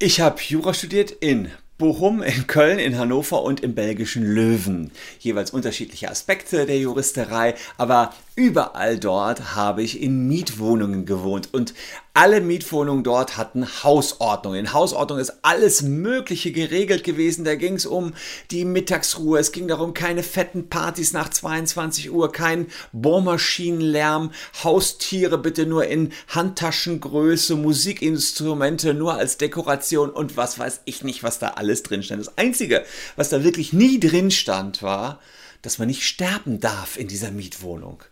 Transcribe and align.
Ich 0.00 0.20
habe 0.20 0.42
Jura 0.42 0.74
studiert 0.74 1.12
in 1.12 1.52
Bochum, 1.78 2.20
in 2.20 2.48
Köln, 2.48 2.80
in 2.80 2.98
Hannover 2.98 3.42
und 3.44 3.60
im 3.60 3.76
belgischen 3.76 4.24
Löwen. 4.24 4.90
Jeweils 5.20 5.52
unterschiedliche 5.52 6.10
Aspekte 6.10 6.66
der 6.66 6.78
Juristerei, 6.78 7.54
aber 7.78 8.12
überall 8.36 8.98
dort 8.98 9.54
habe 9.54 9.82
ich 9.82 10.00
in 10.00 10.26
Mietwohnungen 10.26 11.06
gewohnt 11.06 11.50
und 11.52 11.74
alle 12.14 12.40
Mietwohnungen 12.40 13.02
dort 13.02 13.36
hatten 13.36 13.66
Hausordnung. 13.82 14.54
In 14.54 14.72
Hausordnung 14.72 15.18
ist 15.18 15.32
alles 15.42 15.82
Mögliche 15.82 16.52
geregelt 16.52 17.02
gewesen. 17.02 17.44
Da 17.44 17.56
ging 17.56 17.74
es 17.74 17.86
um 17.86 18.14
die 18.52 18.64
Mittagsruhe. 18.64 19.40
Es 19.40 19.50
ging 19.50 19.66
darum, 19.66 19.94
keine 19.94 20.22
fetten 20.22 20.68
Partys 20.68 21.12
nach 21.12 21.28
22 21.28 22.12
Uhr, 22.12 22.30
kein 22.30 22.68
Bohrmaschinenlärm, 22.92 24.30
Haustiere 24.62 25.38
bitte 25.38 25.66
nur 25.66 25.86
in 25.86 26.12
Handtaschengröße, 26.28 27.56
Musikinstrumente 27.56 28.94
nur 28.94 29.14
als 29.14 29.36
Dekoration 29.36 30.10
und 30.10 30.36
was 30.36 30.58
weiß 30.58 30.82
ich 30.84 31.02
nicht, 31.02 31.24
was 31.24 31.40
da 31.40 31.48
alles 31.48 31.82
drin 31.82 32.04
stand. 32.04 32.20
Das 32.20 32.38
Einzige, 32.38 32.84
was 33.16 33.28
da 33.28 33.42
wirklich 33.42 33.72
nie 33.72 33.98
drin 33.98 34.30
stand, 34.30 34.82
war, 34.82 35.18
dass 35.64 35.78
man 35.78 35.88
nicht 35.88 36.04
sterben 36.04 36.60
darf 36.60 36.96
in 36.96 37.08
dieser 37.08 37.30
Mietwohnung. 37.30 38.02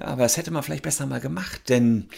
Aber 0.00 0.22
das 0.22 0.36
hätte 0.36 0.50
man 0.50 0.62
vielleicht 0.62 0.84
besser 0.84 1.06
mal 1.06 1.20
gemacht, 1.20 1.68
denn 1.68 2.08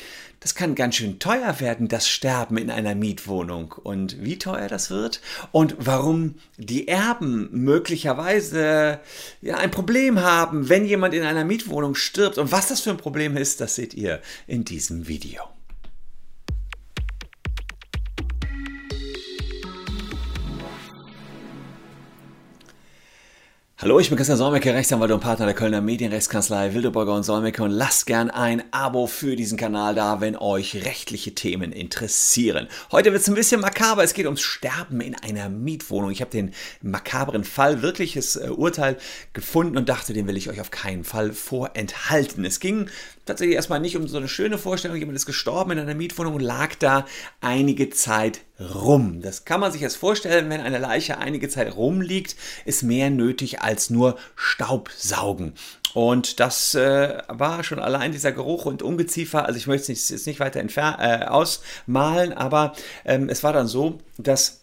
das 0.41 0.55
kann 0.55 0.75
ganz 0.75 0.97
schön 0.97 1.19
teuer 1.19 1.61
werden, 1.61 1.88
das 1.88 2.09
Sterben 2.09 2.57
in 2.59 2.71
einer 2.71 2.95
Mietwohnung. 2.95 3.73
Und 3.73 4.23
wie 4.23 4.38
teuer 4.38 4.69
das 4.69 4.91
wird 4.91 5.21
und 5.52 5.77
warum 5.79 6.35
die 6.57 6.88
Erben 6.88 7.48
möglicherweise 7.52 9.01
ja, 9.41 9.57
ein 9.57 9.71
Problem 9.71 10.21
haben, 10.21 10.69
wenn 10.69 10.85
jemand 10.85 11.15
in 11.15 11.23
einer 11.23 11.45
Mietwohnung 11.45 11.95
stirbt 11.95 12.38
und 12.38 12.52
was 12.52 12.69
das 12.69 12.80
für 12.80 12.91
ein 12.91 12.97
Problem 12.97 13.37
ist, 13.37 13.60
das 13.60 13.74
seht 13.74 13.95
ihr 13.95 14.21
in 14.47 14.65
diesem 14.65 15.09
Video. 15.09 15.43
Hallo, 23.82 23.98
ich 23.98 24.10
bin 24.10 24.18
Christian 24.18 24.36
Solmecke, 24.36 24.74
Rechtsanwalt 24.74 25.10
und 25.10 25.20
Partner 25.20 25.46
der 25.46 25.54
Kölner 25.54 25.80
Medienrechtskanzlei 25.80 26.74
Wildeborger 26.74 27.14
und 27.14 27.23
Solmecke 27.23 27.62
und 27.62 27.70
lasst 27.70 28.04
gern 28.04 28.28
ein 28.28 28.62
Abo 28.73 29.06
für 29.06 29.36
diesen 29.36 29.56
Kanal 29.56 29.95
da, 29.95 30.20
wenn 30.20 30.36
euch 30.36 30.84
rechtliche 30.84 31.34
Themen 31.34 31.73
interessieren. 31.73 32.68
Heute 32.92 33.12
wird 33.12 33.23
es 33.23 33.28
ein 33.28 33.34
bisschen 33.34 33.62
makaber, 33.62 34.04
es 34.04 34.12
geht 34.12 34.26
ums 34.26 34.42
Sterben 34.42 35.01
in 35.01 35.14
einer 35.14 35.48
Mietwohnung. 35.48 36.10
Ich 36.10 36.20
habe 36.20 36.30
den 36.30 36.52
makaberen 36.82 37.42
Fall, 37.42 37.80
wirkliches 37.80 38.36
äh, 38.36 38.51
Urteil 38.51 38.98
gefunden 39.32 39.78
und 39.78 39.88
dachte, 39.88 40.12
den 40.12 40.26
will 40.26 40.36
ich 40.36 40.51
euch 40.51 40.60
auf 40.60 40.70
keinen 40.70 41.02
Fall 41.02 41.32
vorenthalten. 41.32 42.45
Es 42.45 42.60
ging 42.60 42.90
tatsächlich 43.24 43.56
erstmal 43.56 43.80
nicht 43.80 43.96
um 43.96 44.06
so 44.08 44.18
eine 44.18 44.28
schöne 44.28 44.58
Vorstellung, 44.58 44.98
jemand 44.98 45.16
ist 45.16 45.24
gestorben 45.24 45.70
in 45.70 45.78
einer 45.78 45.95
Mietwohnung 45.95 46.34
und 46.34 46.42
lag 46.42 46.74
da 46.74 47.06
einige 47.40 47.88
Zeit 47.88 48.40
rum. 48.61 49.23
Das 49.23 49.45
kann 49.45 49.61
man 49.61 49.73
sich 49.73 49.80
jetzt 49.80 49.97
vorstellen, 49.97 50.51
wenn 50.51 50.61
eine 50.61 50.79
Leiche 50.79 51.19
einige 51.19 51.49
Zeit 51.49 51.75
rumliegt, 51.75 52.37
ist 52.65 52.83
mehr 52.83 53.11
nötig 53.11 53.63
als 53.63 53.91
nur 53.91 54.16
Staubsaugen. 54.37 55.55
Und 55.95 56.39
das 56.39 56.75
äh, 56.75 57.19
war 57.29 57.65
schon 57.65 57.81
allein 57.81 58.13
dieser 58.13 58.33
Geruch 58.33 58.66
und 58.66 58.83
Ungeziefer. 58.83 59.47
Also 59.47 59.59
ich 59.59 59.66
möchte 59.66 59.93
es 59.93 60.09
jetzt 60.09 60.27
nicht 60.27 60.41
weiter 60.41 60.61
äh, 60.61 61.25
ausmalen, 61.25 62.33
aber 62.33 62.75
ähm, 63.05 63.29
es 63.29 63.43
war 63.43 63.53
dann 63.53 63.66
so, 63.66 63.99
dass 64.19 64.59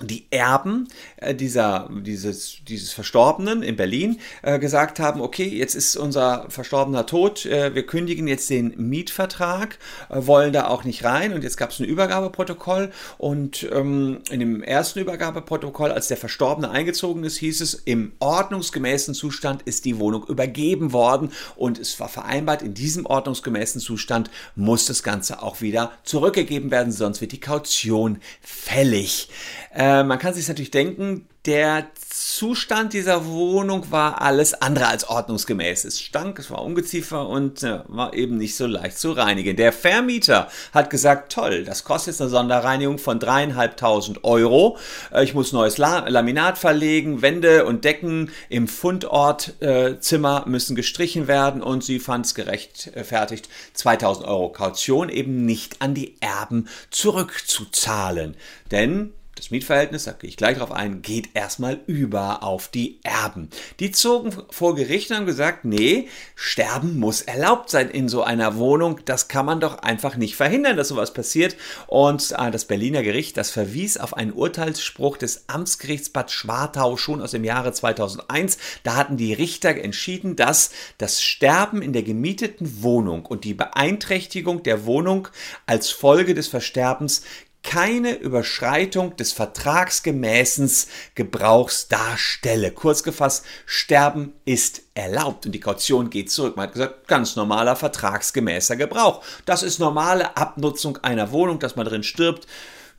die 0.00 0.26
Erben 0.30 0.88
äh, 1.18 1.36
dieser, 1.36 1.88
dieses, 1.92 2.56
dieses 2.66 2.92
Verstorbenen 2.92 3.62
in 3.62 3.76
Berlin 3.76 4.18
äh, 4.42 4.58
gesagt 4.58 4.98
haben, 4.98 5.20
okay, 5.20 5.46
jetzt 5.46 5.76
ist 5.76 5.94
unser 5.94 6.46
Verstorbener 6.48 7.06
tot, 7.06 7.46
äh, 7.46 7.76
wir 7.76 7.86
kündigen 7.86 8.26
jetzt 8.26 8.50
den 8.50 8.74
Mietvertrag, 8.76 9.78
äh, 10.08 10.26
wollen 10.26 10.52
da 10.52 10.66
auch 10.66 10.82
nicht 10.82 11.04
rein. 11.04 11.32
Und 11.32 11.44
jetzt 11.44 11.56
gab 11.56 11.70
es 11.70 11.78
ein 11.78 11.84
Übergabeprotokoll. 11.84 12.90
Und 13.18 13.68
ähm, 13.72 14.18
in 14.30 14.40
dem 14.40 14.64
ersten 14.64 14.98
Übergabeprotokoll, 14.98 15.92
als 15.92 16.08
der 16.08 16.16
Verstorbene 16.16 16.70
eingezogen 16.70 17.22
ist, 17.22 17.36
hieß 17.36 17.60
es, 17.60 17.74
im 17.74 18.14
ordnungsgemäßen 18.18 19.14
Zustand 19.14 19.62
ist 19.62 19.84
die 19.84 20.00
Wohnung 20.00 20.26
übergeben 20.26 20.92
worden. 20.92 21.30
Und 21.54 21.78
es 21.78 22.00
war 22.00 22.08
vereinbart, 22.08 22.62
in 22.62 22.74
diesem 22.74 23.06
ordnungsgemäßen 23.06 23.80
Zustand 23.80 24.28
muss 24.56 24.86
das 24.86 25.04
Ganze 25.04 25.40
auch 25.40 25.60
wieder 25.60 25.92
zurückgegeben 26.02 26.72
werden, 26.72 26.90
sonst 26.90 27.20
wird 27.20 27.30
die 27.30 27.40
Kaution 27.40 28.18
fällig. 28.40 29.28
Äh, 29.70 29.83
man 29.86 30.18
kann 30.18 30.34
sich 30.34 30.46
natürlich 30.48 30.70
denken, 30.70 31.26
der 31.46 31.88
Zustand 32.08 32.94
dieser 32.94 33.26
Wohnung 33.26 33.90
war 33.90 34.22
alles 34.22 34.54
andere 34.54 34.86
als 34.86 35.06
ordnungsgemäß. 35.06 35.84
Es 35.84 36.00
stank, 36.00 36.38
es 36.38 36.50
war 36.50 36.62
Ungeziefer 36.62 37.28
und 37.28 37.62
äh, 37.62 37.80
war 37.86 38.14
eben 38.14 38.38
nicht 38.38 38.56
so 38.56 38.66
leicht 38.66 38.98
zu 38.98 39.12
reinigen. 39.12 39.56
Der 39.56 39.72
Vermieter 39.72 40.48
hat 40.72 40.88
gesagt, 40.88 41.32
toll, 41.32 41.64
das 41.64 41.84
kostet 41.84 42.14
jetzt 42.14 42.22
eine 42.22 42.30
Sonderreinigung 42.30 42.96
von 42.96 43.18
dreieinhalbtausend 43.18 44.24
Euro. 44.24 44.78
Äh, 45.12 45.24
ich 45.24 45.34
muss 45.34 45.52
neues 45.52 45.76
La 45.76 46.08
Laminat 46.08 46.56
verlegen, 46.56 47.20
Wände 47.20 47.66
und 47.66 47.84
Decken 47.84 48.30
im 48.48 48.66
Fundortzimmer 48.66 50.44
äh, 50.46 50.48
müssen 50.48 50.76
gestrichen 50.76 51.28
werden 51.28 51.62
und 51.62 51.84
sie 51.84 51.98
fand 51.98 52.24
es 52.24 52.34
gerechtfertigt, 52.34 53.50
2000 53.74 54.26
Euro 54.26 54.48
Kaution 54.48 55.10
eben 55.10 55.44
nicht 55.44 55.82
an 55.82 55.92
die 55.92 56.16
Erben 56.22 56.68
zurückzuzahlen. 56.90 58.34
Denn 58.70 59.12
das 59.36 59.50
Mietverhältnis, 59.50 60.04
da 60.04 60.12
gehe 60.12 60.30
ich 60.30 60.36
gleich 60.36 60.58
drauf 60.58 60.70
ein, 60.70 61.02
geht 61.02 61.30
erstmal 61.34 61.80
über 61.86 62.42
auf 62.42 62.68
die 62.68 63.00
Erben. 63.02 63.50
Die 63.80 63.90
zogen 63.90 64.32
vor 64.50 64.74
Gericht 64.74 65.10
und 65.10 65.16
haben 65.16 65.26
gesagt, 65.26 65.64
nee, 65.64 66.08
Sterben 66.34 66.98
muss 66.98 67.22
erlaubt 67.22 67.70
sein 67.70 67.90
in 67.90 68.08
so 68.08 68.22
einer 68.22 68.56
Wohnung. 68.56 69.00
Das 69.04 69.28
kann 69.28 69.46
man 69.46 69.60
doch 69.60 69.78
einfach 69.78 70.16
nicht 70.16 70.36
verhindern, 70.36 70.76
dass 70.76 70.88
sowas 70.88 71.12
passiert. 71.12 71.56
Und 71.86 72.32
äh, 72.38 72.50
das 72.50 72.64
Berliner 72.64 73.02
Gericht, 73.02 73.36
das 73.36 73.50
verwies 73.50 73.96
auf 73.96 74.14
einen 74.14 74.32
Urteilsspruch 74.32 75.16
des 75.16 75.48
Amtsgerichts 75.48 76.10
Bad 76.10 76.30
Schwartau 76.30 76.96
schon 76.96 77.20
aus 77.20 77.32
dem 77.32 77.44
Jahre 77.44 77.72
2001. 77.72 78.58
Da 78.82 78.96
hatten 78.96 79.16
die 79.16 79.32
Richter 79.32 79.74
entschieden, 79.76 80.36
dass 80.36 80.70
das 80.98 81.22
Sterben 81.22 81.82
in 81.82 81.92
der 81.92 82.02
gemieteten 82.02 82.82
Wohnung 82.82 83.26
und 83.26 83.44
die 83.44 83.54
Beeinträchtigung 83.54 84.62
der 84.62 84.86
Wohnung 84.86 85.28
als 85.66 85.90
Folge 85.90 86.34
des 86.34 86.48
Versterbens 86.48 87.22
keine 87.64 88.14
Überschreitung 88.14 89.16
des 89.16 89.32
vertragsgemäßen 89.32 90.70
Gebrauchs 91.16 91.88
darstelle. 91.88 92.70
Kurz 92.70 93.02
gefasst, 93.02 93.44
Sterben 93.66 94.34
ist 94.44 94.82
erlaubt 94.94 95.46
und 95.46 95.52
die 95.52 95.60
Kaution 95.60 96.10
geht 96.10 96.30
zurück. 96.30 96.56
Man 96.56 96.66
hat 96.66 96.74
gesagt, 96.74 97.08
ganz 97.08 97.34
normaler 97.34 97.74
vertragsgemäßer 97.74 98.76
Gebrauch. 98.76 99.24
Das 99.46 99.64
ist 99.64 99.80
normale 99.80 100.36
Abnutzung 100.36 100.98
einer 100.98 101.32
Wohnung, 101.32 101.58
dass 101.58 101.74
man 101.74 101.86
drin 101.86 102.04
stirbt, 102.04 102.46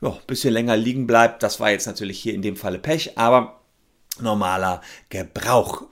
ja, 0.02 0.10
ein 0.10 0.26
bisschen 0.26 0.52
länger 0.52 0.76
liegen 0.76 1.06
bleibt. 1.06 1.42
Das 1.42 1.58
war 1.60 1.70
jetzt 1.70 1.86
natürlich 1.86 2.20
hier 2.20 2.34
in 2.34 2.42
dem 2.42 2.56
Falle 2.56 2.78
Pech, 2.78 3.16
aber 3.16 3.60
normaler 4.20 4.82
Gebrauch 5.08 5.84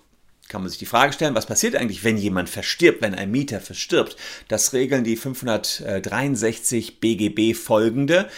kann 0.49 0.61
man 0.61 0.69
sich 0.69 0.79
die 0.79 0.87
Frage 0.87 1.13
stellen, 1.13 1.35
was 1.35 1.47
passiert 1.47 1.75
eigentlich, 1.75 2.05
wenn 2.05 2.19
jemand 2.19 2.51
verstirbt, 2.51 3.01
wenn 3.03 3.15
ein 3.15 3.31
Mieter 3.31 3.61
verstirbt? 3.61 4.17
Das 4.49 4.73
regeln 4.73 5.03
die 5.03 5.17
563 5.17 7.01
BGB 7.01 7.55
folgende. 7.55 8.29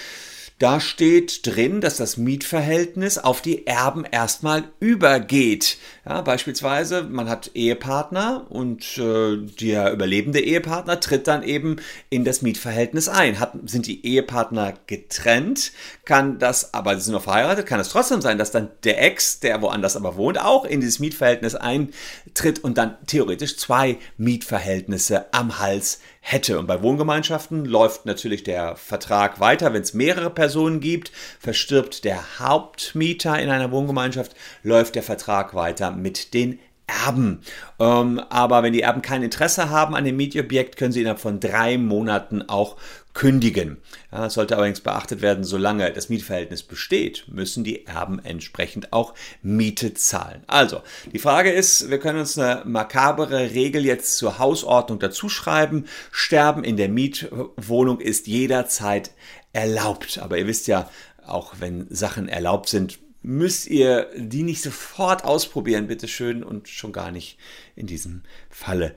Da 0.59 0.81
steht 0.81 1.47
drin, 1.47 1.83
dass 1.83 1.99
das 1.99 2.17
Mietverhältnis 2.17 3.19
auf 3.19 3.43
die 3.43 3.67
Erben 3.67 4.07
erstmal 4.11 4.65
übergeht. 4.81 5.77
Ja, 6.07 6.23
beispielsweise, 6.23 7.03
man 7.03 7.29
hat 7.29 7.51
Ehepartner 7.53 8.47
und 8.49 8.97
äh, 8.97 9.37
der 9.37 9.93
überlebende 9.93 10.41
Ehepartner 10.41 10.99
tritt 10.99 11.27
dann 11.27 11.43
eben 11.43 11.77
in 12.09 12.25
das 12.25 12.41
Mietverhältnis 12.41 13.07
ein. 13.07 13.39
Hat, 13.39 13.53
sind 13.67 13.87
die 13.87 14.07
Ehepartner 14.07 14.73
getrennt, 14.87 15.73
kann 16.07 16.39
das, 16.39 16.73
aber 16.73 16.95
sie 16.97 17.03
sind 17.03 17.13
noch 17.13 17.25
verheiratet, 17.25 17.67
kann 17.67 17.81
es 17.81 17.91
trotzdem 17.91 18.23
sein, 18.23 18.39
dass 18.39 18.51
dann 18.51 18.71
der 18.85 19.03
Ex, 19.03 19.41
der 19.41 19.61
woanders 19.61 19.95
aber 19.95 20.17
wohnt, 20.17 20.41
auch 20.41 20.65
in 20.65 20.81
dieses 20.81 21.01
Mietverhältnis 21.01 21.55
eintritt 21.55 22.65
und 22.65 22.79
dann 22.79 22.97
theoretisch 23.07 23.59
zwei 23.59 23.99
Mietverhältnisse 24.17 25.27
am 25.35 25.59
Hals 25.59 26.01
hätte. 26.21 26.59
Und 26.59 26.67
bei 26.67 26.83
Wohngemeinschaften 26.83 27.65
läuft 27.65 28.07
natürlich 28.07 28.43
der 28.43 28.75
Vertrag 28.75 29.39
weiter. 29.39 29.73
Wenn 29.73 29.83
es 29.83 29.95
mehrere 29.95 30.31
Personen 30.31 30.46
gibt, 30.81 31.13
verstirbt 31.39 32.05
der 32.05 32.39
Hauptmieter 32.39 33.39
in 33.41 33.51
einer 33.51 33.71
Wohngemeinschaft, 33.71 34.35
läuft 34.63 34.95
der 34.95 35.03
Vertrag 35.03 35.55
weiter 35.55 35.91
mit 35.91 36.35
den 36.35 36.59
Erben. 36.87 37.41
Ähm, 37.81 38.21
aber 38.31 38.63
wenn 38.63 38.73
die 38.73 38.83
Erben 38.83 39.03
kein 39.03 39.23
Interesse 39.23 39.71
haben 39.71 39.97
an 39.97 40.05
dem 40.05 40.17
Mietobjekt, 40.17 40.77
können 40.77 40.93
sie 40.93 41.01
innerhalb 41.01 41.19
von 41.19 41.41
drei 41.41 41.79
Monaten 41.79 42.43
auch 42.43 42.77
kündigen. 43.13 43.79
Ja, 44.13 44.29
sollte 44.29 44.57
allerdings 44.57 44.81
beachtet 44.81 45.23
werden, 45.23 45.43
solange 45.43 45.91
das 45.91 46.11
Mietverhältnis 46.11 46.63
besteht, 46.63 47.25
müssen 47.29 47.65
die 47.65 47.87
Erben 47.87 48.23
entsprechend 48.23 48.93
auch 48.93 49.15
Miete 49.43 49.95
zahlen. 49.95 50.45
Also, 50.47 50.83
die 51.13 51.19
Frage 51.19 51.51
ist, 51.51 51.91
wir 51.91 51.99
können 51.99 52.21
uns 52.21 52.39
eine 52.39 52.63
makabere 52.67 53.53
Regel 53.53 53.85
jetzt 53.85 54.19
zur 54.19 54.39
Hausordnung 54.39 54.99
dazuschreiben. 54.99 55.87
Sterben 56.13 56.63
in 56.63 56.77
der 56.77 56.91
Mietwohnung 56.91 58.01
ist 58.01 58.27
jederzeit 58.27 59.11
erlaubt. 59.57 60.19
Aber 60.19 60.39
ihr 60.39 60.47
wisst 60.47 60.67
ja, 60.69 60.89
auch 61.27 61.55
wenn 61.59 61.87
Sachen 61.91 62.29
erlaubt 62.29 62.69
sind, 62.69 62.99
müsst 63.23 63.67
ihr 63.67 64.09
die 64.17 64.43
nicht 64.43 64.63
sofort 64.63 65.25
ausprobieren, 65.25 65.89
bitteschön, 65.89 66.45
und 66.45 66.69
schon 66.69 66.93
gar 66.93 67.11
nicht 67.11 67.39
in 67.75 67.87
diesem 67.87 68.23
Falle. 68.51 68.95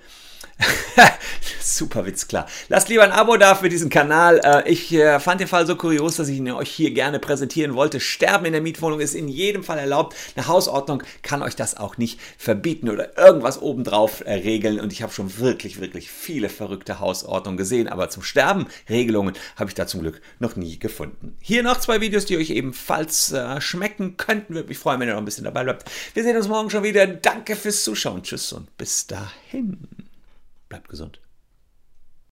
Super 1.61 2.05
Witz, 2.05 2.27
klar. 2.27 2.47
Lasst 2.67 2.89
lieber 2.89 3.03
ein 3.03 3.11
Abo 3.11 3.37
da 3.37 3.55
für 3.55 3.69
diesen 3.69 3.89
Kanal. 3.89 4.39
Äh, 4.43 4.69
ich 4.69 4.93
äh, 4.93 5.19
fand 5.19 5.39
den 5.39 5.47
Fall 5.47 5.65
so 5.65 5.75
kurios, 5.75 6.17
dass 6.17 6.27
ich 6.27 6.37
ihn 6.37 6.51
euch 6.51 6.69
hier 6.69 6.91
gerne 6.91 7.19
präsentieren 7.19 7.73
wollte. 7.75 7.99
Sterben 7.99 8.45
in 8.45 8.53
der 8.53 8.61
Mietwohnung 8.61 8.99
ist 8.99 9.13
in 9.13 9.27
jedem 9.27 9.63
Fall 9.63 9.77
erlaubt. 9.77 10.15
Eine 10.35 10.47
Hausordnung 10.47 11.03
kann 11.21 11.41
euch 11.41 11.55
das 11.55 11.77
auch 11.77 11.97
nicht 11.97 12.19
verbieten 12.37 12.89
oder 12.89 13.17
irgendwas 13.17 13.61
obendrauf 13.61 14.21
äh, 14.25 14.33
regeln. 14.33 14.79
Und 14.79 14.91
ich 14.91 15.01
habe 15.01 15.13
schon 15.13 15.37
wirklich, 15.39 15.79
wirklich 15.79 16.11
viele 16.11 16.49
verrückte 16.49 16.99
Hausordnungen 16.99 17.57
gesehen. 17.57 17.87
Aber 17.87 18.09
zum 18.09 18.23
Sterben 18.23 18.67
Regelungen 18.89 19.35
habe 19.55 19.69
ich 19.69 19.75
da 19.75 19.87
zum 19.87 20.01
Glück 20.01 20.21
noch 20.39 20.55
nie 20.55 20.79
gefunden. 20.79 21.37
Hier 21.39 21.63
noch 21.63 21.79
zwei 21.79 22.01
Videos, 22.01 22.25
die 22.25 22.37
euch 22.37 22.49
ebenfalls 22.49 23.33
schmecken 23.59 24.17
könnten. 24.17 24.55
Würde 24.55 24.67
mich 24.67 24.77
freuen, 24.77 24.99
wenn 24.99 25.07
ihr 25.07 25.13
noch 25.13 25.21
ein 25.21 25.25
bisschen 25.25 25.45
dabei 25.45 25.63
bleibt. 25.63 25.89
Wir 26.13 26.23
sehen 26.23 26.35
uns 26.35 26.47
morgen 26.47 26.69
schon 26.69 26.83
wieder. 26.83 27.07
Danke 27.07 27.55
fürs 27.55 27.83
Zuschauen. 27.83 28.23
Tschüss 28.23 28.53
und 28.53 28.75
bis 28.77 29.07
dahin. 29.07 29.98
Bleibt 30.69 30.87
gesund. 30.87 31.19